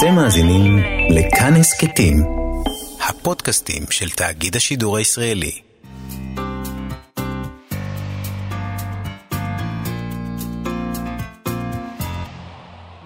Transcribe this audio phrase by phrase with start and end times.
[0.00, 0.76] אתם מאזינים
[1.10, 2.16] לכאן הסכתים,
[3.08, 5.60] הפודקאסטים של תאגיד השידור הישראלי.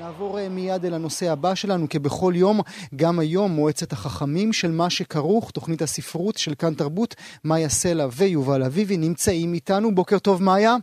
[0.01, 2.61] נעבור אה, מיד אל הנושא הבא שלנו, כבכל יום,
[2.97, 7.15] גם היום מועצת החכמים של מה שכרוך, תוכנית הספרות של כאן תרבות,
[7.45, 9.95] מאיה סלע ויובל אביבי נמצאים איתנו.
[9.95, 10.77] בוקר טוב מאיה.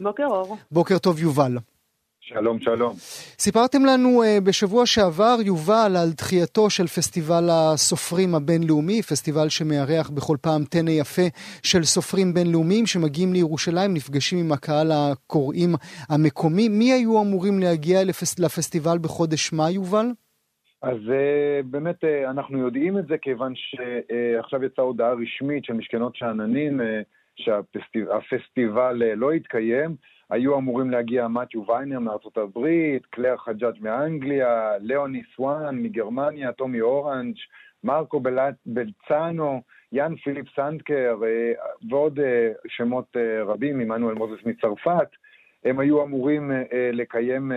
[0.00, 0.56] בוקר אור.
[0.70, 1.58] בוקר טוב יובל.
[2.24, 2.92] שלום, שלום.
[3.38, 10.36] סיפרתם לנו uh, בשבוע שעבר, יובל, על דחייתו של פסטיבל הסופרים הבינלאומי, פסטיבל שמארח בכל
[10.42, 11.22] פעם טנא יפה
[11.62, 15.70] של סופרים בינלאומיים שמגיעים לירושלים, נפגשים עם הקהל הקוראים
[16.10, 16.68] המקומי.
[16.68, 18.38] מי היו אמורים להגיע לפס...
[18.38, 20.06] לפסטיבל בחודש מאי, יובל?
[20.82, 26.16] אז uh, באמת uh, אנחנו יודעים את זה כיוון שעכשיו יצאה הודעה רשמית של משכנות
[26.16, 26.80] שאננים
[27.36, 29.96] שהפסטיבל לא יתקיים.
[30.32, 37.34] היו אמורים להגיע מתיו ויינר מארצות הברית, קלר חג'אג' מאנגליה, ליאוני סואן מגרמניה, טומי אורנג',
[37.84, 38.20] מרקו
[38.66, 41.52] בלצאנו, יאן פיליפ סנדקר אה,
[41.90, 45.08] ועוד אה, שמות אה, רבים, עמנואל מוזס מצרפת.
[45.64, 46.50] הם היו אמורים
[46.92, 47.52] לקיים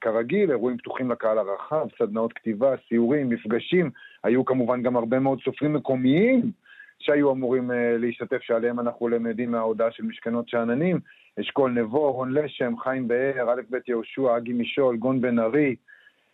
[0.00, 3.90] כרגיל, אירועים פתוחים לקהל הרחב, סדנאות כתיבה, סיורים, מפגשים.
[4.24, 6.50] היו כמובן גם הרבה מאוד סופרים מקומיים
[6.98, 11.00] שהיו אמורים להשתתף, שעליהם אנחנו למדים מההודעה של משכנות שאננים.
[11.40, 15.76] אשכול נבו, רון לשם, חיים באר, א' ב' יהושע, אגי משול, גון בן ארי,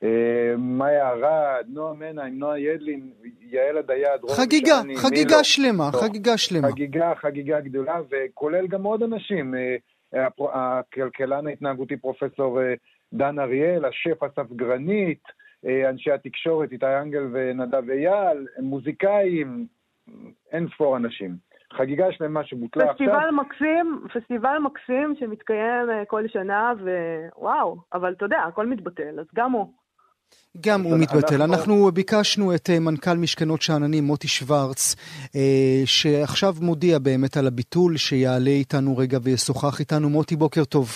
[0.03, 5.45] אה, מאיה ארד, נועה מנהיים, נועה ידלין, יעל הדייד, רון חגיגה, שני, חגיגה מילו.
[5.45, 6.69] שלמה, טוב, חגיגה שלמה.
[6.69, 9.55] חגיגה, חגיגה גדולה, וכולל גם עוד אנשים.
[9.55, 9.77] אה,
[10.53, 12.75] הכלכלן ההתנהגותי פרופסור אה,
[13.12, 15.23] דן אריאל, השף אסף גרנית,
[15.89, 19.67] אנשי התקשורת, איתי אנגל ונדב אייל, מוזיקאים,
[20.53, 21.37] אין ספור אנשים.
[21.77, 23.33] חגיגה שלמה שבוטלה פסטיבל עכשיו.
[23.33, 26.73] מקסים, פסטיבל מקסים שמתקיים אה, כל שנה,
[27.37, 29.73] ווואו, אבל אתה יודע, הכל מתבטל, אז גם הוא.
[30.61, 31.43] גם הוא מתבטל.
[31.43, 31.55] אנחנו...
[31.55, 34.97] אנחנו ביקשנו את אה, מנכ"ל משכנות שאננים, מוטי שוורץ,
[35.37, 40.11] אה, שעכשיו מודיע באמת על הביטול, שיעלה איתנו רגע וישוחח איתנו.
[40.11, 40.89] מוטי, בוקר טוב.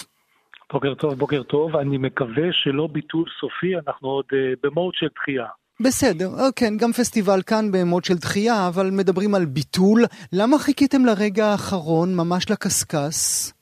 [0.72, 1.76] בוקר טוב, בוקר טוב.
[1.76, 4.24] אני מקווה שלא ביטול סופי, אנחנו עוד
[4.62, 5.46] במוד של דחייה.
[5.84, 10.00] בסדר, אה, כן, גם פסטיבל כאן במוד של דחייה, אבל מדברים על ביטול.
[10.32, 13.52] למה חיכיתם לרגע האחרון, ממש לקשקש?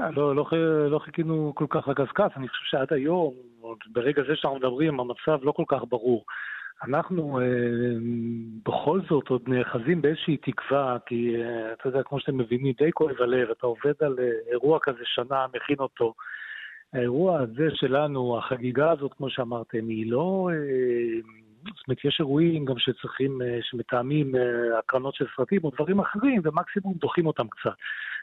[0.00, 0.44] אה, לא, לא,
[0.90, 5.38] לא חיכינו כל כך לקשקש, אני חושב שעד היום, עוד ברגע זה שאנחנו מדברים, המצב
[5.42, 6.24] לא כל כך ברור.
[6.82, 7.44] אנחנו אה,
[8.66, 13.20] בכל זאת עוד נאחזים באיזושהי תקווה, כי אה, אתה יודע, כמו שאתם מבינים, די כואב
[13.20, 16.14] הלב, אתה עובד על אה, אירוע כזה שנה, מכין אותו.
[16.94, 20.50] האירוע הזה שלנו, החגיגה הזאת, כמו שאמרתם, היא לא...
[20.52, 21.20] אה,
[21.64, 26.40] זאת אומרת, יש אירועים גם שצריכים, אה, שמתאמים אה, הקרנות של סרטים או דברים אחרים,
[26.44, 27.74] ומקסימום דוחים אותם קצת.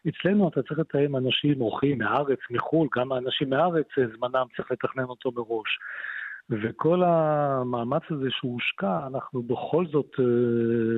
[0.09, 5.31] אצלנו אתה צריך לתאם אנשים, אורחים מהארץ, מחו"ל, גם האנשים מהארץ, זמנם צריך לתכנן אותו
[5.31, 5.79] מראש.
[6.49, 10.11] וכל המאמץ הזה שהושקע, אנחנו בכל זאת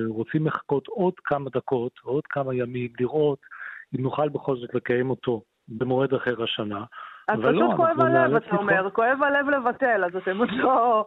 [0.08, 3.38] רוצים לחכות עוד כמה דקות, עוד כמה ימים, לראות
[3.94, 6.84] אם נוכל בכל זאת לקיים אותו במועד אחר השנה.
[7.28, 11.06] אז פשוט לא, כואב הלב, אתה אומר, כואב הלב לבטל, אז אתם עוד לא...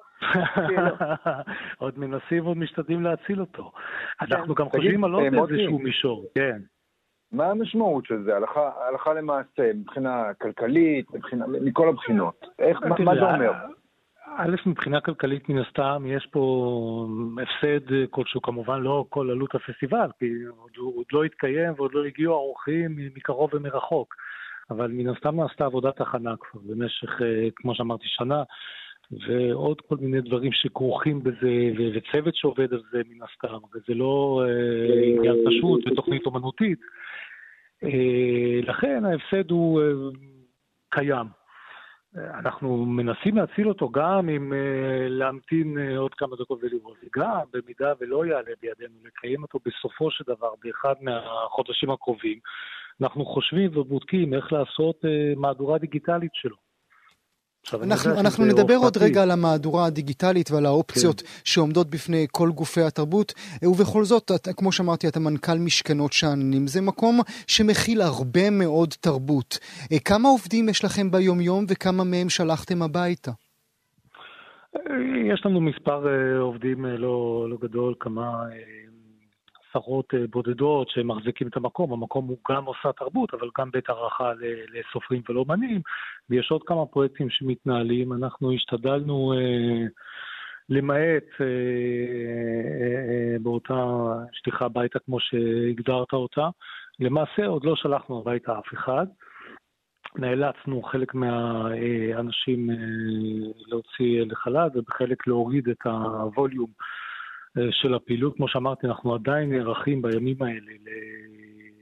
[0.67, 0.95] כאילו.
[1.77, 3.71] עוד מנסים ועוד משתדלים להציל אותו.
[3.71, 4.35] כן.
[4.35, 6.57] אנחנו גם חושבים על עוד אה, איזשהו מישור, כן.
[7.31, 8.31] מה המשמעות של זה,
[8.89, 11.05] הלכה למעשה, מבחינה כלכלית,
[11.61, 12.45] מכל הבחינות?
[12.59, 13.51] איך, מה זה אומר?
[14.37, 17.07] א', מבחינה כלכלית מן הסתם יש פה
[17.41, 20.25] הפסד כלשהו, כמובן לא כל עלות הפסטיבל, כי
[20.57, 24.13] עוד, עוד לא התקיים ועוד לא הגיעו אורחים מקרוב ומרחוק.
[24.69, 28.43] אבל מן הסתם נעשתה עבודת הכנה כבר במשך, אה, כמו שאמרתי, שנה,
[29.27, 31.51] ועוד כל מיני דברים שכרוכים בזה,
[31.93, 36.79] וצוות שעובד על זה מן הסתם, וזה לא אה, עניין פשוט ותוכנית אומנותית.
[37.83, 39.81] אה, לכן ההפסד הוא
[40.89, 41.27] קיים.
[42.15, 44.53] אנחנו מנסים להציל אותו גם אם
[45.09, 50.49] להמתין עוד כמה דקות ולראות, וגם במידה ולא יעלה בידינו לקיים אותו בסופו של דבר
[50.63, 52.39] באחד מהחודשים הקרובים,
[53.01, 56.55] אנחנו חושבים ובודקים איך לעשות אה, מהדורה דיגיטלית שלו.
[57.83, 61.27] אנחנו, אנחנו נדבר עוד רגע על המהדורה הדיגיטלית ועל האופציות כן.
[61.43, 63.33] שעומדות בפני כל גופי התרבות,
[63.63, 69.59] ובכל זאת, את, כמו שאמרתי, אתה מנכ"ל משכנות שאננים, זה מקום שמכיל הרבה מאוד תרבות.
[69.91, 73.31] אה, כמה עובדים יש לכם ביומיום וכמה מהם שלחתם הביתה?
[74.75, 74.81] אה,
[75.33, 76.07] יש לנו מספר
[76.39, 78.43] עובדים לא, לא גדול, כמה
[79.69, 81.93] עשרות אה, בודדות שמחזיקים את המקום.
[81.93, 84.31] המקום הוא גם מוסד תרבות, אבל גם בית הערכה
[84.73, 85.81] לסופרים ולאומנים,
[86.29, 88.13] ויש עוד כמה פרויקטים שמתנהלים.
[88.13, 89.33] אנחנו השתדלנו...
[89.33, 89.85] אה,
[90.69, 93.83] למעט אה, אה, באותה
[94.33, 96.49] שליחה הביתה כמו שהגדרת אותה.
[96.99, 99.05] למעשה עוד לא שלחנו הביתה אף אחד.
[100.15, 102.69] נאלצנו חלק מהאנשים
[103.67, 106.69] להוציא לחל"ת ובחלק להוריד את הווליום
[107.71, 108.35] של הפעילות.
[108.35, 110.71] כמו שאמרתי, אנחנו עדיין נערכים בימים האלה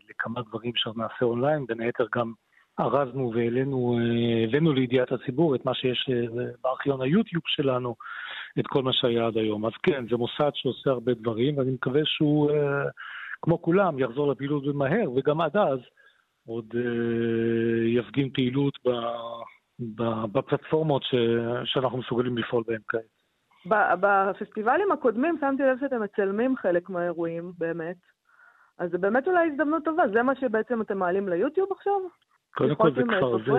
[0.09, 2.33] לכמה דברים שנעשה אונליין, בין היתר גם
[2.79, 3.99] ארזנו והעלינו,
[4.43, 6.09] הבאנו לידיעת הציבור את מה שיש
[6.63, 7.95] בארכיון היוטיוב שלנו,
[8.59, 9.65] את כל מה שהיה עד היום.
[9.65, 12.51] אז כן, זה מוסד שעושה הרבה דברים, ואני מקווה שהוא,
[13.41, 15.79] כמו כולם, יחזור לפעילות מהר, וגם עד אז
[16.47, 16.65] עוד
[17.87, 18.79] יפגין פעילות
[20.31, 21.03] בפלטפורמות
[21.65, 23.14] שאנחנו מסוגלים לפעול בהן כעת.
[23.99, 27.97] בפסטיבלים הקודמים שמתי לב שאתם מצלמים חלק מהאירועים, באמת.
[28.77, 31.93] אז זה באמת אולי הזדמנות טובה, זה מה שבעצם אתם מעלים ליוטיוב עכשיו?
[32.55, 33.51] קודם כל זה כבר, זה...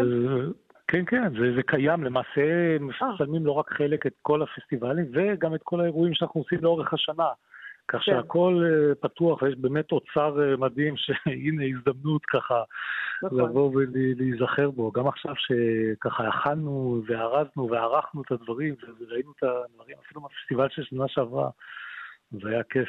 [0.88, 2.04] כן, כן, זה, זה קיים.
[2.04, 6.94] למעשה מפרסמים לא רק חלק, את כל הפסטיבלים, וגם את כל האירועים שאנחנו עושים לאורך
[6.94, 7.28] השנה.
[7.88, 8.04] כך כן.
[8.04, 8.64] שהכל
[9.00, 12.62] פתוח, ויש באמת אוצר מדהים, שהנה הזדמנות ככה
[13.22, 13.38] נכון.
[13.38, 14.92] לבוא ולהיזכר בו.
[14.92, 21.08] גם עכשיו שככה הכנו וארזנו וערכנו את הדברים, וראינו את הדברים, אפילו בפסטיבל של שנה
[21.08, 21.50] שעברה,
[22.30, 22.88] זה היה כיף,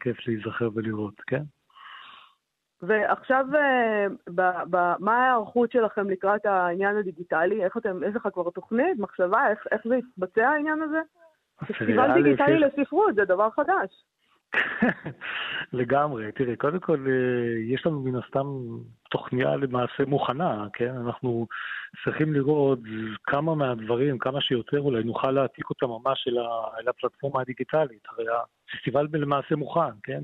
[0.00, 1.42] כיף להיזכר ולראות, כן?
[2.82, 3.46] ועכשיו,
[4.34, 4.40] ב,
[4.70, 7.64] ב, מה ההיערכות שלכם לקראת העניין הדיגיטלי?
[7.64, 11.00] איך אתם, יש לך כבר תוכנית, מחשבה, איך, איך זה יתבצע העניין הזה?
[11.56, 14.04] פסטיבל דיגיטלי לספרות, זה דבר חדש.
[15.72, 16.32] לגמרי.
[16.32, 18.46] תראי, קודם כל, אה, יש לנו מן הסתם
[19.10, 20.94] תוכניה למעשה מוכנה, כן?
[21.06, 21.46] אנחנו
[22.04, 22.78] צריכים לראות
[23.24, 28.02] כמה מהדברים, כמה שיותר אולי נוכל להעתיק אותם ממש אל, ה, אל הפלטפורמה הדיגיטלית.
[28.08, 30.22] הרי הפסטיבל למעשה מוכן, כן?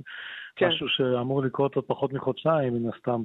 [0.56, 0.68] כן.
[0.68, 3.22] משהו שאמור לקרות עוד פחות מחודשיים, מן הסתם.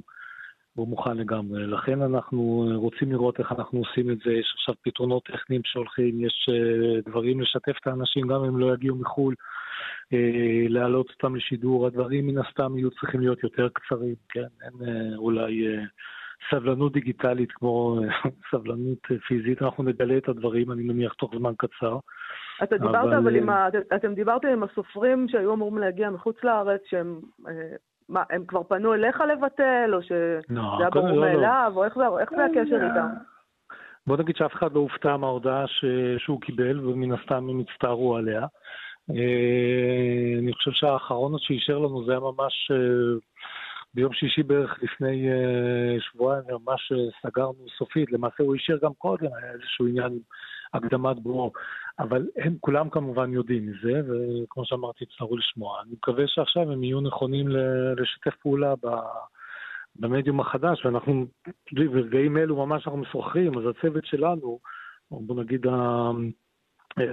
[0.78, 1.66] הוא מוכן לגמרי.
[1.66, 4.32] לכן אנחנו רוצים לראות איך אנחנו עושים את זה.
[4.32, 8.96] יש עכשיו פתרונות טכניים שהולכים, יש אה, דברים לשתף את האנשים, גם אם לא יגיעו
[8.96, 9.34] מחו"ל.
[10.12, 14.46] אה, להעלות אותם לשידור, הדברים מן הסתם יהיו צריכים להיות יותר קצרים, כן?
[14.62, 15.82] אין אה, אולי אה,
[16.50, 18.00] סבלנות דיגיטלית כמו
[18.50, 21.98] סבלנות פיזית, אנחנו נגלה את הדברים, אני מניח, תוך זמן קצר.
[22.62, 23.68] אתה דיברת, אבל, אבל עם ה...
[23.96, 27.20] אתם דיברתם עם הסופרים שהיו אמורים להגיע מחוץ לארץ, שהם...
[28.08, 31.80] מה, הם כבר פנו אליך לבטל, או שזה לא, היה ברור לא, מאליו, לא.
[31.80, 33.08] או איך זה, איך זה הקשר איתם?
[34.06, 35.64] בוא נגיד שאף אחד לא הופתע מההודעה
[36.18, 38.46] שהוא קיבל, ומן הסתם הם הצטערו עליה.
[39.10, 43.18] אה, אני חושב שהאחרון שאישר לנו זה היה ממש אה,
[43.94, 48.12] ביום שישי בערך לפני אה, שבועיים, ממש סגרנו סופית.
[48.12, 50.18] למעשה הוא אישר גם קודם, היה איזשהו עניין
[50.74, 51.52] הקדמת בואו.
[51.98, 55.82] אבל הם כולם כמובן יודעים מזה, וכמו שאמרתי, יצטרכו לשמוע.
[55.82, 57.48] אני מקווה שעכשיו הם יהיו נכונים
[57.96, 58.86] לשתף פעולה ב...
[59.96, 61.26] במדיום החדש, ואנחנו,
[61.72, 64.58] ברגעים אלו ממש אנחנו משוחחים, אז הצוות שלנו,
[65.10, 65.66] בוא נגיד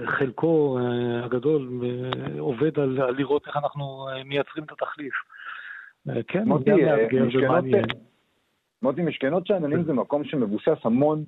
[0.06, 5.14] חלקו אה, הגדול אה, עובד על, על לראות איך אנחנו אה, מייצרים את התחליף.
[6.28, 6.70] כן, מוטי,
[8.82, 11.24] מוטי, משכנות שאננים זה מקום שמבוסס המון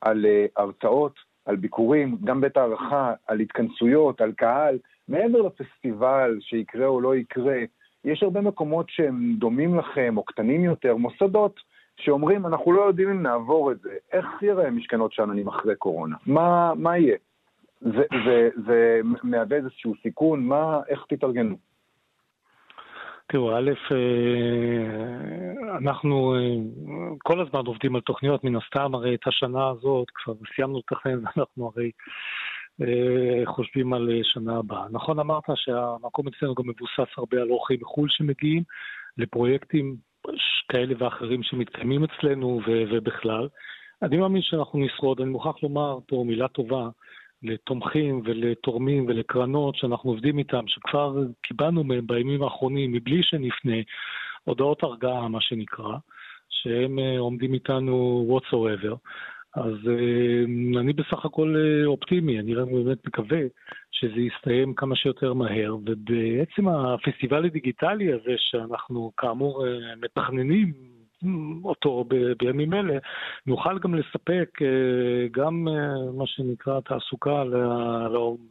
[0.00, 1.14] על הרצאות,
[1.44, 4.78] על ביקורים, גם בית הערכה, על התכנסויות, על קהל.
[5.08, 7.56] מעבר לפסטיבל שיקרה או לא יקרה,
[8.04, 11.60] יש הרבה מקומות שהם דומים לכם או קטנים יותר, מוסדות
[11.96, 13.90] שאומרים, אנחנו לא יודעים אם נעבור את זה.
[14.12, 16.16] איך יראה משכנות שאננים אחרי קורונה?
[16.26, 17.16] מה, מה יהיה?
[18.66, 20.44] זה מהווה איזשהו סיכון?
[20.44, 21.56] מה, איך תתארגנו?
[23.26, 26.40] תראו, א', אה, אנחנו אה,
[27.18, 31.66] כל הזמן עובדים על תוכניות, מן הסתם, הרי את השנה הזאת כבר סיימנו לתכנן, ואנחנו
[31.76, 31.90] הרי
[32.82, 34.86] אה, חושבים על שנה הבאה.
[34.90, 38.62] נכון אמרת שהמקום אצלנו גם מבוסס הרבה על אורחים מחו"ל שמגיעים
[39.18, 39.96] לפרויקטים
[40.68, 43.48] כאלה ואחרים שמתקיימים אצלנו ובכלל.
[44.02, 46.88] אני מאמין שאנחנו נשרוד, אני מוכרח לומר פה מילה טובה
[47.44, 53.76] לתומכים ולתורמים ולקרנות שאנחנו עובדים איתם, שכבר קיבלנו מהם בימים האחרונים, מבלי שנפנה,
[54.44, 55.96] הודעות הרגעה, מה שנקרא,
[56.48, 58.94] שהם אה, עומדים איתנו whatsoever.
[59.54, 63.40] אז uh, אני בסך הכל uh, אופטימי, אני באמת מקווה
[63.90, 69.64] שזה יסתיים כמה שיותר מהר, ובעצם הפסטיבל הדיגיטלי הזה שאנחנו כאמור
[70.02, 70.72] מתכננים
[71.64, 72.04] אותו
[72.38, 72.98] בימים אלה,
[73.46, 77.44] נוכל גם לספק אה, גם אה, מה שנקרא תעסוקה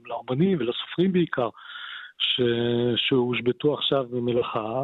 [0.06, 1.50] לאומנים ולסופרים בעיקר,
[2.96, 4.82] שהושבתו עכשיו במלאכה,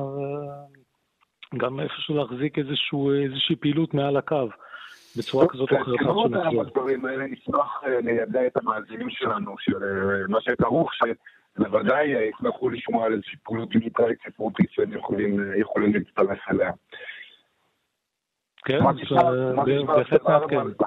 [1.58, 4.48] גם איפשהו להחזיק איזשהו, איזושהי פעילות מעל הקו.
[5.18, 6.00] בצורה כזאת או אחרת.
[6.00, 9.78] כמו הדברים האלה נשמח אה, לידע את המאזינים שלנו, של
[10.28, 14.92] מה שכרוך, שבוודאי ישמחו לשמוע על איזושהי פעילות דיגיטלית ספרותית שהם
[15.58, 16.72] יכולים להצטרף אליה.
[18.70, 18.80] כן,
[19.86, 20.86] בהחלט מעדכן.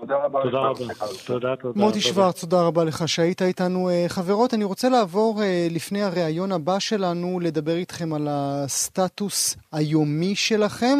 [0.00, 0.42] תודה רבה.
[0.42, 0.84] תודה רבה.
[1.26, 1.80] תודה, תודה.
[1.80, 3.88] מוטי שוורץ, תודה רבה לך שהיית איתנו.
[3.88, 10.34] אה, חברות, אני רוצה לעבור אה, לפני הריאיון הבא שלנו, לדבר איתכם על הסטטוס היומי
[10.34, 10.98] שלכם.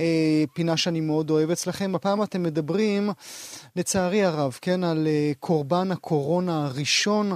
[0.00, 1.94] אה, פינה שאני מאוד אוהב אצלכם.
[1.94, 3.10] הפעם אתם מדברים,
[3.76, 5.06] לצערי הרב, כן, על
[5.40, 7.32] קורבן הקורונה הראשון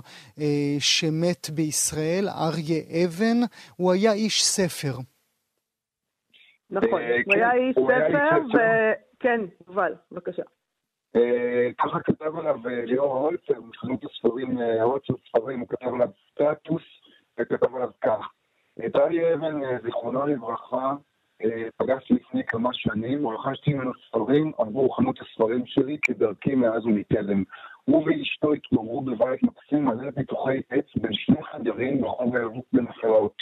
[0.79, 3.37] שמת בישראל, אריה אבן.
[3.77, 4.93] הוא היה איש ספר.
[6.71, 8.59] נכון, הוא היה איש ספר,
[9.19, 10.43] וכן, יובל, בבקשה.
[11.17, 16.83] אה, ככה כתב עליו אה, ליאור הולצר, מחנות הספרים, הולצר ספרים, הוא כתב עליו סטטוס,
[17.41, 18.29] וכתב עליו כך.
[18.97, 20.95] אריה אבן, אה, זיכרונו לברכה,
[21.77, 27.45] פגשתי לפני כמה שנים, רכשתי ממנו ספרים עבור חנות הספרים שלי כדרכי מאז ומקדם.
[27.85, 32.35] הוא ואשתו התגוררו בבית מקסים מלא פיתוחי עץ בין שני חדרים ברחוב
[32.73, 33.35] בין הפרעות.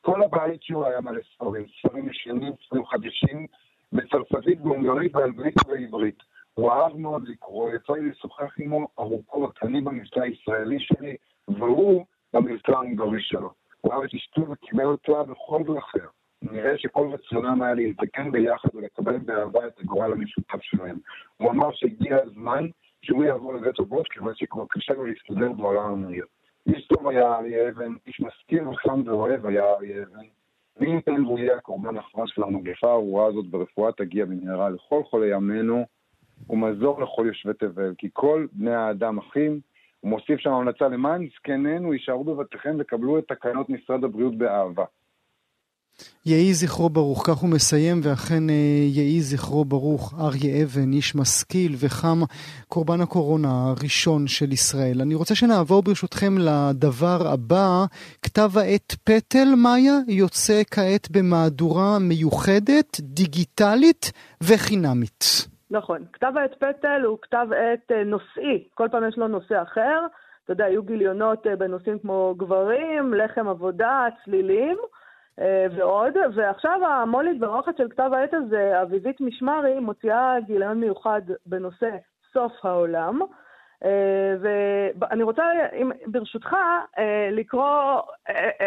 [0.00, 3.46] כל הבית שלו היה מלא ספרים, ספרים ישנים, ספרים חדשים,
[3.92, 6.22] בצרפתית, בהונגרית, באנגלית ובעברית.
[6.54, 11.16] הוא אהב מאוד לקרוא, יצא לי לשוחח עמו ארוכות, אני במבטא הישראלי שלי,
[11.48, 13.50] והוא במבטא ההונגרי שלו.
[13.80, 16.06] הוא אהב את אשתו וקיבל אותה בכל דרכיה.
[16.42, 20.98] נראה שכל רצונם היה להתקן ביחד ולקבל באהבה את הגורל המשותף שלהם.
[21.36, 22.66] הוא אמר שהגיע הזמן
[23.02, 26.24] שהוא יעבור לבית אבות, כיוון שכבר קשה לו להסתדר בעולם המהיר.
[26.74, 30.26] איש טוב היה אריה אבן, איש משכיל וחם ואוהב היה אריה אבן.
[30.80, 35.34] מי ייתן והוא יהיה הקורבן האחרון של המגפה הארורה הזאת ברפואה תגיע במהרה לכל חולי
[35.34, 35.86] ימינו.
[36.50, 39.60] ומזור לכל יושבי תבל, כי כל בני האדם אחים.
[40.00, 44.84] הוא מוסיף שם המלצה למען זקנינו יישארו בבתיכם וקבלו את תקנות משרד הבריאות באהבה.
[46.26, 48.54] יהי זכרו ברוך, כך הוא מסיים, ואכן אה,
[48.98, 52.18] יהי זכרו ברוך, אריה אבן, איש משכיל וחם,
[52.68, 55.00] קורבן הקורונה הראשון של ישראל.
[55.00, 57.84] אני רוצה שנעבור ברשותכם לדבר הבא,
[58.22, 65.24] כתב העת פטל, מאיה, יוצא כעת במהדורה מיוחדת, דיגיטלית וחינמית.
[65.70, 66.04] נכון.
[66.12, 70.06] כתב העת פטל הוא כתב עת אה, נושאי, כל פעם יש לו נושא אחר.
[70.44, 74.76] אתה יודע, היו גיליונות אה, בנושאים כמו גברים, לחם עבודה, צלילים
[75.76, 76.14] ועוד.
[76.34, 81.90] ועכשיו המולית והרוחת של כתב העת הזה, אביבית משמרי, מוציאה גיליון מיוחד בנושא
[82.32, 83.20] סוף העולם.
[85.00, 85.42] ואני רוצה,
[86.06, 86.56] ברשותך,
[87.32, 88.00] לקרוא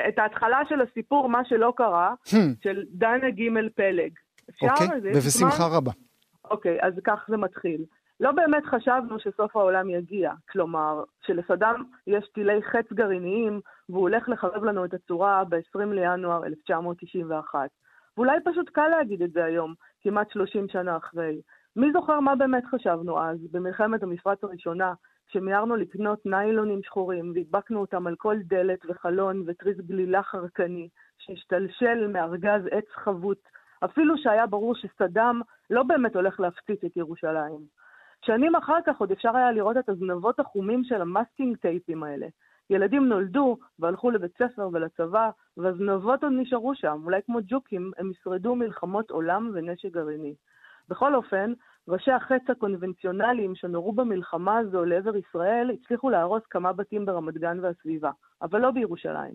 [0.08, 2.36] את ההתחלה של הסיפור, מה שלא קרה, hmm.
[2.64, 4.12] של דנה ג' פלג.
[4.50, 4.68] אפשר?
[4.68, 5.92] אוקיי, ובשמחה רבה.
[6.52, 7.86] אוקיי, אז כך זה מתחיל.
[8.20, 10.32] לא באמת חשבנו שסוף העולם יגיע.
[10.50, 17.70] כלומר, שלסדאם יש טילי חץ גרעיניים, והוא הולך לחרב לנו את הצורה ב-20 לינואר 1991.
[18.18, 21.42] ואולי פשוט קל להגיד את זה היום, כמעט 30 שנה אחרי.
[21.76, 24.94] מי זוכר מה באמת חשבנו אז, במלחמת המפרץ הראשונה,
[25.28, 32.62] כשמיהרנו לקנות ניילונים שחורים והדבקנו אותם על כל דלת וחלון ותריס גלילה חרקני, שהשתלשל מארגז
[32.72, 33.40] עץ חבוט
[33.86, 37.83] אפילו שהיה ברור שסדאם לא באמת הולך להפציץ את ירושלים.
[38.26, 42.28] שנים אחר כך עוד אפשר היה לראות את הזנבות החומים של המאסקינג טייפים האלה.
[42.70, 48.56] ילדים נולדו והלכו לבית ספר ולצבא, והזנבות עוד נשארו שם, אולי כמו ג'וקים, הם ישרדו
[48.56, 50.36] מלחמות עולם ונשק גרעיני.
[50.90, 51.54] בכל אופן,
[51.88, 58.12] ראשי החץ הקונבנציונליים שנורו במלחמה הזו לעבר ישראל הצליחו להרוס כמה בתים ברמת גן והסביבה,
[58.42, 59.34] אבל לא בירושלים.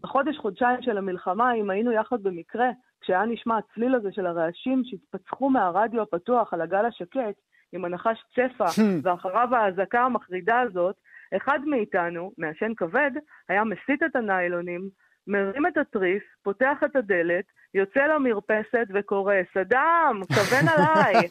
[0.00, 2.70] בחודש-חודשיים של המלחמה, אם היינו יחד במקרה,
[3.00, 7.34] כשהיה נשמע הצליל הזה של הרעשים שהתפצחו מהרדיו הפתוח על הגל השקט,
[7.72, 9.00] עם הנחש צפה, hmm.
[9.02, 10.96] ואחריו האזעקה המחרידה הזאת,
[11.36, 13.10] אחד מאיתנו, מעשן כבד,
[13.48, 14.88] היה מסיט את הניילונים,
[15.26, 17.44] מרים את התריס, פותח את הדלת,
[17.74, 21.28] יוצא למרפסת וקורא, סדאם, כוון עליי.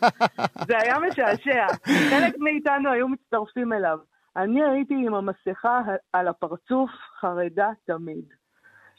[0.68, 1.68] זה היה משעשע.
[2.10, 3.98] חלק מאיתנו היו מצטרפים אליו.
[4.36, 5.82] אני הייתי עם המסכה
[6.14, 8.26] על הפרצוף, חרדה תמיד.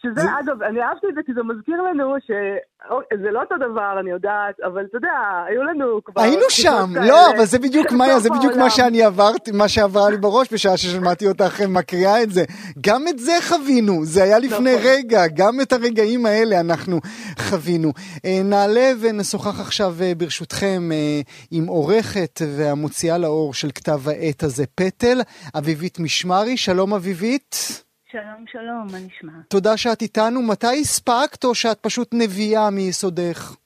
[0.02, 0.28] שזה, זה...
[0.40, 4.60] אגב, אני אהבתי את זה כי זה מזכיר לנו שזה לא אותו דבר, אני יודעת,
[4.66, 5.08] אבל אתה יודע,
[5.46, 6.22] היו לנו כבר...
[6.22, 10.16] היינו שם, לא, אבל זה בדיוק, מאיה, זה בדיוק מה שאני עברתי, מה שעבר לי
[10.16, 12.44] בראש בשעה ששמעתי אותך מקריאה את זה.
[12.80, 14.86] גם את זה חווינו, זה היה לפני נכון.
[14.90, 17.00] רגע, גם את הרגעים האלה אנחנו
[17.38, 17.92] חווינו.
[18.24, 24.64] אה, נעלה ונשוחח עכשיו אה, ברשותכם אה, עם עורכת והמוציאה לאור של כתב העת הזה,
[24.74, 25.20] פטל,
[25.54, 26.56] אביבית משמרי.
[26.56, 27.87] שלום אביבית.
[28.12, 29.32] שלום, שלום, מה נשמע?
[29.50, 30.42] תודה שאת איתנו.
[30.50, 33.56] מתי הספקת או שאת פשוט נביאה מיסודך?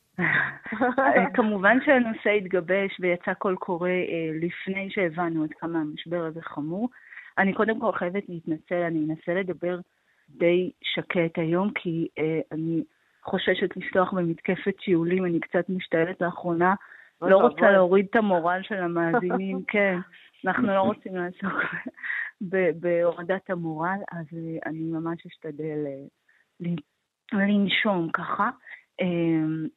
[1.34, 6.88] כמובן שהנושא התגבש ויצא קול קורא אה, לפני שהבנו עד כמה המשבר הזה חמור.
[7.38, 9.78] אני קודם כל חייבת להתנצל, אני אנסה לדבר
[10.28, 12.82] די שקט היום, כי אה, אני
[13.25, 16.75] חוששת לפתוח במתקפת שיעולים, אני קצת משתעלת לאחרונה.
[17.22, 19.99] לא רוצה להוריד את המורל של המאזינים, כן.
[20.46, 21.52] אנחנו לא רוצים לעסוק
[22.80, 26.68] בהורדת המורל, אז אה, אני ממש אשתדל אה,
[27.32, 28.50] לנשום ככה,
[29.00, 29.06] אה,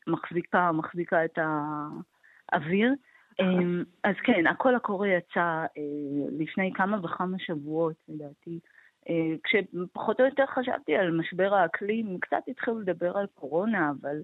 [0.07, 1.39] מחזיקה, מחזיקה את
[2.51, 2.93] האוויר.
[3.39, 8.59] אמ, אז כן, הקול הקורא יצא אה, לפני כמה וכמה שבועות, לדעתי.
[9.43, 14.21] כשפחות או יותר חשבתי על משבר האקלים, קצת התחילו לדבר על קורונה, אבל...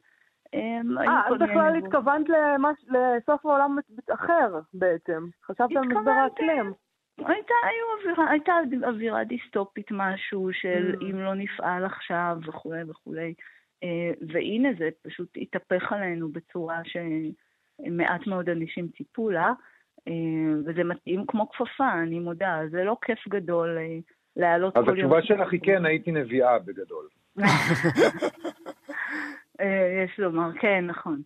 [0.54, 2.26] אמ, אה, אז בכלל התכוונת
[2.90, 3.78] לסוף העולם
[4.14, 5.28] אחר בעצם.
[5.46, 6.74] חשבת על משבר האקלים.
[7.18, 7.54] הייתה,
[8.00, 8.54] אווירה, הייתה
[8.88, 11.04] אווירה דיסטופית משהו של mm.
[11.04, 13.34] אם לא נפעל עכשיו וכולי וכולי.
[13.84, 19.52] אה, והנה זה פשוט התהפך עלינו בצורה שמעט מאוד אנשים ציפו לה,
[20.08, 20.14] אה,
[20.66, 23.98] וזה מתאים כמו כפפה, אני מודה, זה לא כיף גדול אה,
[24.36, 24.90] להעלות כל יום.
[24.90, 27.08] אז התשובה שלך היא כן, הייתי נביאה בגדול.
[30.06, 31.22] יש לומר, כן, נכון.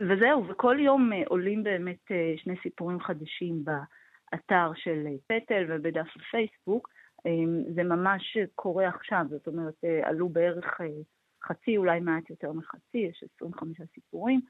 [0.00, 6.88] וזהו, וכל יום עולים באמת שני סיפורים חדשים באתר של פטל ובדף הפייסבוק.
[7.74, 10.86] זה ממש קורה עכשיו, זאת אומרת, אה, עלו בערך אה,
[11.44, 14.40] חצי, אולי מעט יותר מחצי, יש 25 סיפורים,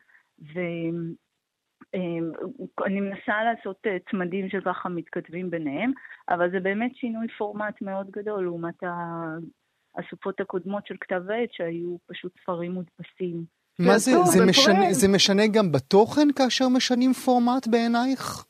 [1.92, 5.92] ואני מנסה לעשות אה, צמדים שככה מתכתבים ביניהם,
[6.28, 8.82] אבל זה באמת שינוי פורמט מאוד גדול לעומת
[9.98, 13.57] הסופות הקודמות של כתב העת, שהיו פשוט ספרים מודפסים.
[13.78, 18.44] מה זה, זה משנה, זה משנה גם בתוכן כאשר משנים פורמט בעינייך?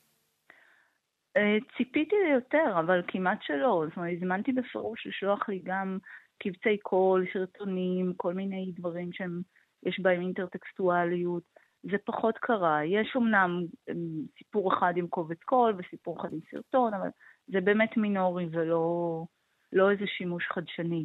[1.37, 3.85] אה, ציפיתי ליותר, אבל כמעט שלא.
[3.89, 5.99] זאת אומרת, הזמנתי בפירוש לשלוח לי גם
[6.39, 11.43] קבצי קול, סרטונים, כל מיני דברים שיש בהם אינטרטקסטואליות.
[11.83, 12.85] זה פחות קרה.
[12.85, 13.97] יש אמנם אמ,
[14.39, 17.09] סיפור אחד עם קובץ קול וסיפור אחד עם סרטון, אבל
[17.47, 19.25] זה באמת מינורי ולא
[19.73, 21.05] לא איזה שימוש חדשני.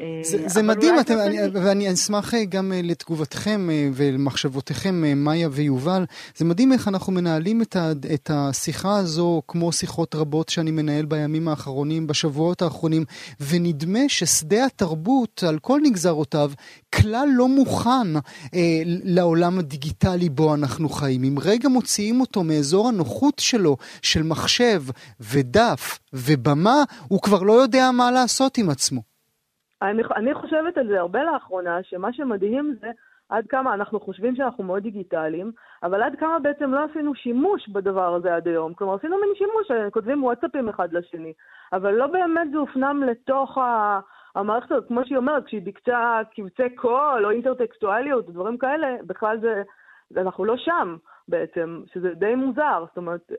[0.00, 6.04] זה, אה, זה מדהים, אתם, אני, ואני אשמח אה, גם אה, לתגובתכם ולמחשבותיכם, מאיה ויובל.
[6.36, 11.04] זה מדהים איך אנחנו מנהלים את, ה, את השיחה הזו, כמו שיחות רבות שאני מנהל
[11.04, 13.04] בימים האחרונים, בשבועות האחרונים,
[13.40, 16.52] ונדמה ששדה התרבות, על כל נגזרותיו,
[16.94, 18.16] כלל לא מוכן
[18.54, 21.24] אה, לעולם הדיגיטלי בו אנחנו חיים.
[21.24, 24.82] אם רגע מוציאים אותו מאזור הנוחות שלו, של מחשב
[25.20, 29.13] ודף ובמה, הוא כבר לא יודע מה לעשות עם עצמו.
[29.82, 32.90] אני, אני חושבת על זה הרבה לאחרונה, שמה שמדהים זה
[33.28, 35.52] עד כמה אנחנו חושבים שאנחנו מאוד דיגיטליים,
[35.82, 38.74] אבל עד כמה בעצם לא עשינו שימוש בדבר הזה עד היום.
[38.74, 41.32] כלומר, עשינו מין שימוש, אה, כותבים וואטסאפים אחד לשני,
[41.72, 44.00] אבל לא באמת זה הופנם לתוך ה...
[44.34, 49.62] המערכת הזאת, כמו שהיא אומרת, כשהיא ביקצה קבצי קול או אינטרטקסטואליות, דברים כאלה, בכלל זה,
[50.16, 50.96] אנחנו לא שם
[51.28, 53.32] בעצם, שזה די מוזר, זאת אומרת,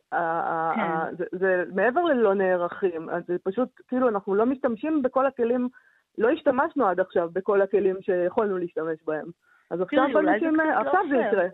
[0.75, 1.15] כן.
[1.17, 5.69] זה, זה מעבר ללא נערכים, זה פשוט, כאילו, אנחנו לא משתמשים בכל הכלים
[6.17, 9.25] לא השתמשנו עד עכשיו בכל הכלים שיכולנו להשתמש בהם.
[9.71, 11.47] אז עכשיו בנשים, לא עכשיו זה יקרה.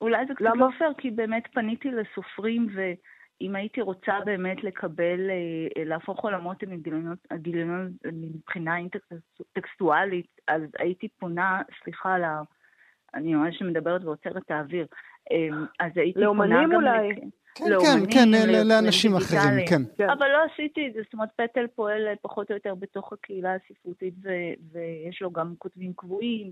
[0.00, 5.84] אולי זה קצת לא פייר, כי באמת פניתי לסופרים, ואם הייתי רוצה באמת לקבל, אה,
[5.84, 6.56] להפוך עולמות
[7.30, 12.40] הגיליונות מבחינה אינטרטקסטואלית, אז הייתי פונה, סליחה, לה,
[13.14, 14.88] אני ממש מדברת ועוצרת את האוויר, אה,
[15.80, 16.72] אז הייתי פונה גם...
[16.72, 17.30] לאומנים אולי.
[17.54, 18.28] כן, כן, כן,
[18.68, 19.82] לאנשים אחרים, כן.
[19.96, 20.10] כן.
[20.10, 24.14] אבל לא עשיתי את זה, זאת אומרת, פטל פועל פחות או יותר בתוך הקהילה הספרותית,
[24.72, 26.50] ויש לו גם כותבים קבועים,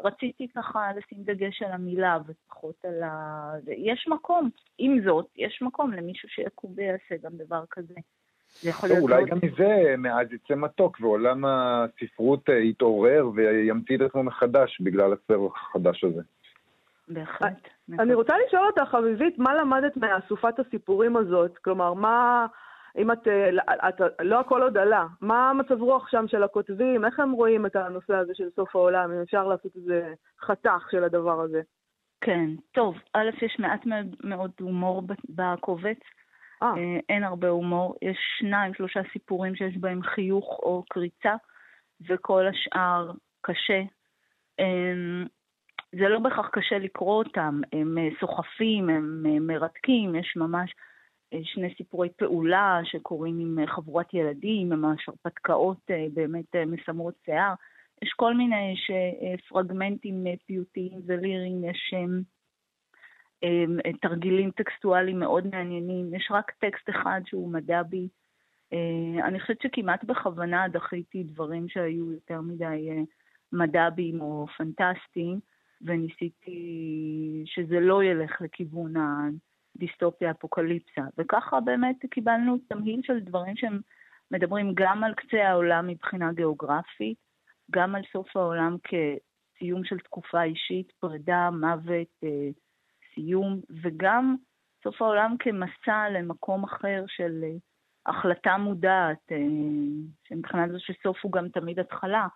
[0.00, 3.52] ורציתי ככה לשים דגש על המילה ופחות על ה...
[3.76, 7.94] יש מקום, עם זאת, יש מקום למישהו שיקום ויעשה גם דבר כזה.
[9.00, 15.12] אולי גם מזה מאז יצא מתוק, ועולם הספרות אה, יתעורר וימציא את עצמו מחדש בגלל
[15.12, 16.22] הספר החדש הזה.
[17.10, 17.68] בהחלט.
[17.98, 21.58] אני רוצה לשאול אותך, אביבית, מה למדת מאסופת הסיפורים הזאת?
[21.58, 22.46] כלומר, מה,
[22.98, 23.28] אם את,
[23.88, 27.04] את, את, לא הכל עוד עלה, מה מצב רוח שם של הכותבים?
[27.04, 29.12] איך הם רואים את הנושא הזה של סוף העולם?
[29.12, 31.60] אם אפשר לעשות איזה חתך של הדבר הזה.
[32.20, 33.80] כן, טוב, א', יש מעט
[34.24, 35.98] מאוד הומור בקובץ.
[36.62, 36.68] אה.
[36.76, 36.98] אה.
[37.08, 37.94] אין הרבה הומור.
[38.02, 41.34] יש שניים, שלושה סיפורים שיש בהם חיוך או קריצה,
[42.08, 43.82] וכל השאר קשה.
[45.94, 50.74] אמ, זה לא בהכרח קשה לקרוא אותם, הם אה, סוחפים, הם אה, מרתקים, יש ממש
[51.32, 57.54] אה, שני סיפורי פעולה שקורים עם חבורת ילדים, ממש הרפתקאות באמת מסמרות שיער.
[58.02, 58.74] יש כל מיני
[59.48, 61.94] פרגמנטים פיוטיים וליריים, יש
[64.00, 68.08] תרגילים טקסטואליים מאוד מעניינים, יש רק טקסט אחד שהוא מדע בי.
[69.22, 73.04] אני חושבת שכמעט בכוונה דחיתי דברים שהיו יותר מדי
[73.52, 75.40] מד"ביים או פנטסטיים.
[75.82, 78.94] וניסיתי שזה לא ילך לכיוון
[79.76, 81.02] הדיסטופיה, אפוקליפסה.
[81.18, 83.80] וככה באמת קיבלנו תמהיל של דברים שהם
[84.30, 87.18] מדברים גם על קצה העולם מבחינה גיאוגרפית,
[87.70, 92.48] גם על סוף העולם כסיום של תקופה אישית, פרידה, מוות, אה,
[93.14, 94.36] סיום, וגם
[94.84, 97.56] סוף העולם כמסע למקום אחר של אה,
[98.06, 99.36] החלטה מודעת, אה,
[100.28, 102.26] שמבחינת זה שסוף הוא גם תמיד התחלה.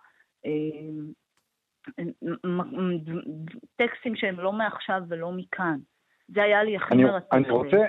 [3.75, 5.77] טקסטים שהם לא מעכשיו ולא מכאן.
[6.27, 7.33] זה היה לי הכי מרתק.
[7.33, 7.85] אני רוצה...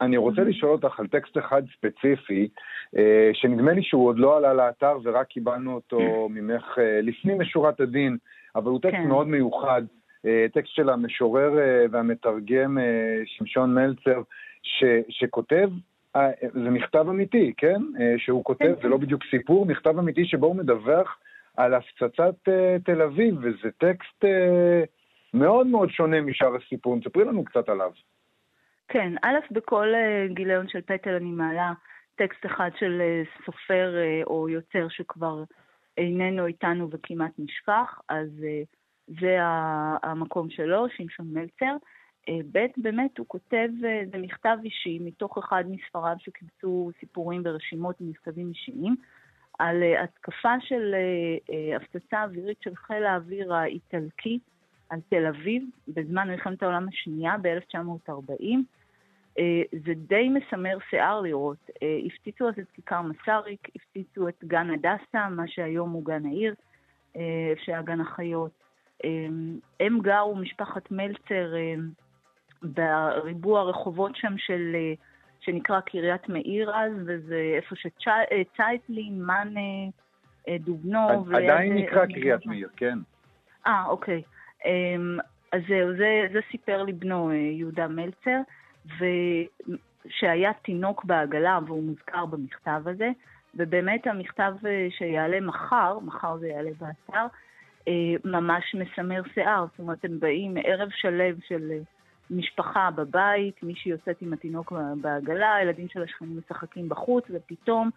[0.00, 2.48] אני רוצה לשאול אותך על טקסט אחד ספציפי,
[2.96, 7.80] אה, שנדמה לי שהוא עוד לא עלה לאתר ורק קיבלנו אותו ממך אה, לפנים משורת
[7.80, 8.16] הדין,
[8.56, 9.08] אבל הוא טקסט כן.
[9.08, 9.82] מאוד מיוחד,
[10.26, 11.50] אה, טקסט של המשורר
[11.90, 12.78] והמתרגם
[13.24, 14.22] שמשון מלצר,
[14.62, 15.70] ש, שכותב,
[16.40, 17.82] זה מכתב אמיתי, כן?
[18.16, 18.82] שהוא כותב, כן.
[18.82, 21.18] זה לא בדיוק סיפור, מכתב אמיתי שבו הוא מדווח
[21.58, 22.48] על הפצצת
[22.84, 24.24] תל אביב, וזה טקסט
[25.34, 27.02] מאוד מאוד שונה משאר הסיפורים.
[27.02, 27.90] ספרי לנו קצת עליו.
[28.88, 31.72] כן, א', בכל uh, גיליון של פטל אני מעלה
[32.14, 35.44] טקסט אחד של uh, סופר uh, או יוצר שכבר
[35.96, 38.66] איננו איתנו וכמעט נשכח, אז uh,
[39.20, 39.36] זה
[40.02, 41.76] המקום שלו, שמשון מלצר.
[42.26, 47.96] Uh, ב', באמת הוא כותב, uh, זה מכתב אישי מתוך אחד מספריו שקיבצו סיפורים ורשימות
[48.00, 48.96] ומכתבים אישיים,
[49.58, 54.38] על uh, התקפה של uh, uh, הפצצה אווירית של חיל האוויר האיטלקי
[54.90, 58.56] על תל אביב בזמן מלחמת העולם השנייה ב-1940.
[59.38, 61.70] אה, זה די מסמר שיער לראות.
[61.82, 66.54] אה, הפציצו אז את כיכר מסריק, הפציצו את גן הדסה, מה שהיום הוא גן העיר,
[67.16, 68.50] אה, איפה שהיה גן החיות.
[69.80, 71.54] הם גרו, משפחת מלצר,
[72.62, 74.76] בריבוע הרחובות שם של,
[75.50, 79.90] שנקרא קריית מאיר אז, וזה איפה שצייטלין, מאנה,
[80.60, 81.34] דובנוב.
[81.34, 82.98] עדיין נקרא קריית מאיר, כן.
[83.66, 84.22] אה, אוקיי.
[85.52, 88.40] אז זהו, זה, זה סיפר לי בנו יהודה מלצר.
[88.96, 93.10] ושהיה תינוק בעגלה, והוא מוזכר במכתב הזה,
[93.54, 97.26] ובאמת המכתב אה, שיעלה מחר, מחר זה יעלה באתר,
[97.88, 99.66] אה, ממש מסמר שיער.
[99.70, 101.78] זאת אומרת, הם באים ערב שלם של אה,
[102.30, 107.90] משפחה בבית, מישהי יוצאת עם התינוק בעגלה, הילדים של השכנים משחקים בחוץ, ופתאום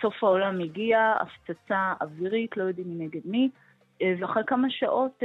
[0.00, 3.50] סוף העולם הגיע, הפצצה אווירית, לא יודעים מנגד מי,
[4.20, 5.22] ואחרי כמה שעות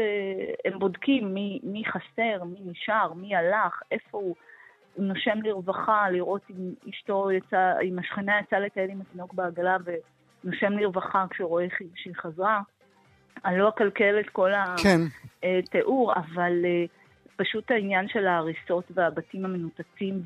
[0.66, 4.36] הם בודקים מי, מי חסר, מי נשאר, מי הלך, איפה הוא.
[5.00, 9.78] הוא נושם לרווחה, לראות אם אשתו יצא, אם השכנה יצאה לטייל עם התינוק בעגלה
[10.44, 12.62] ונושם לרווחה כשהוא רואה שהיא חזרה.
[13.46, 14.52] אני לא אקלקל את כל
[14.84, 15.00] כן.
[15.44, 16.86] התיאור, אבל אה,
[17.40, 20.22] פשוט העניין של ההריסות והבתים המנותצים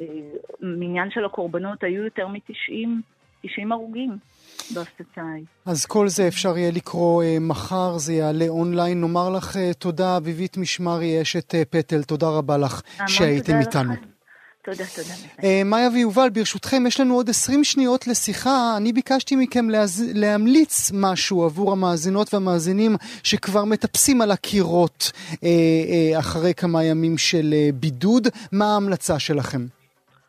[0.00, 2.88] והמניין אה, של הקורבנות היו יותר מ-90
[3.42, 4.18] 90 הרוגים
[4.74, 5.44] בהפצצה ההיא.
[5.66, 9.00] אז כל זה אפשר יהיה לקרוא uh, מחר, זה יעלה אונליין.
[9.00, 14.15] נאמר לך uh, תודה, אביבית משמרי, אשת uh, פטל, תודה רבה לך שהייתם איתנו.
[14.66, 15.14] תודה, תודה.
[15.38, 18.74] Uh, מאיה ויובל, ברשותכם, יש לנו עוד 20 שניות לשיחה.
[18.76, 20.04] אני ביקשתי מכם להז...
[20.14, 27.54] להמליץ משהו עבור המאזינות והמאזינים שכבר מטפסים על הקירות uh, uh, אחרי כמה ימים של
[27.54, 28.28] uh, בידוד.
[28.52, 29.66] מה ההמלצה שלכם?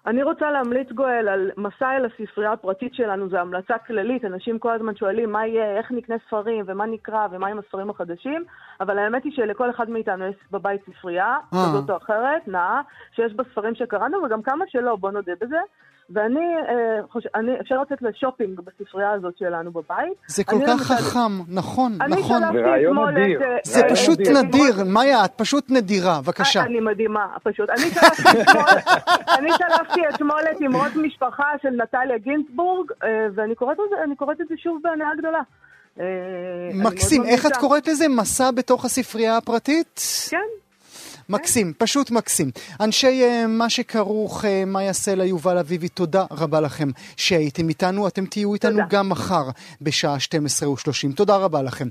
[0.07, 4.71] אני רוצה להמליץ, גואל, על מסע אל הספרייה הפרטית שלנו, זו המלצה כללית, אנשים כל
[4.71, 8.43] הזמן שואלים מה יהיה, איך נקנה ספרים, ומה נקרא, ומה עם הספרים החדשים,
[8.81, 11.59] אבל האמת היא שלכל אחד מאיתנו יש בבית ספרייה, אה.
[11.69, 12.81] כזאת או אחרת, נאה,
[13.15, 15.59] שיש בה ספרים שקראנו, וגם כמה שלא, בוא נודה בזה.
[16.09, 20.13] ואני אה, חושב, אני, אפשר לצאת לשופינג בספרייה הזאת שלנו בבית.
[20.27, 20.83] זה כל כך למשל...
[20.83, 22.41] חכם, נכון, אני נכון.
[22.53, 23.41] זה רעיון נדיר.
[23.41, 24.83] את, זה אה, פשוט נדיר, נדיר.
[24.85, 26.63] מאיה, את פשוט נדירה, בבקשה.
[26.63, 27.69] אני מדהימה, פשוט.
[27.69, 27.79] אני
[29.49, 33.77] שלפתי אתמול, אני אתמול את אמרות משפחה של נטליה גינצבורג, אה, ואני קוראת,
[34.17, 35.41] קוראת את זה שוב בהנאה גדולה.
[36.73, 38.07] מקסים, איך את קוראת לזה?
[38.07, 40.01] מסע בתוך הספרייה הפרטית?
[40.29, 40.66] כן.
[41.29, 42.51] מקסים, פשוט מקסים.
[42.79, 48.07] אנשי uh, מה שכרוך, uh, מאיה סלע, יובל אביבי, תודה רבה לכם שהייתם איתנו.
[48.07, 48.85] אתם תהיו איתנו תודה.
[48.89, 49.49] גם מחר
[49.81, 51.15] בשעה 12:30.
[51.15, 51.87] תודה רבה לכם.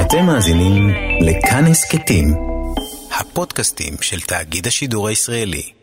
[0.00, 0.88] אתם מאזינים
[1.20, 2.34] לכאן הסכתים,
[3.18, 5.79] הפודקאסטים של תאגיד השידור הישראלי.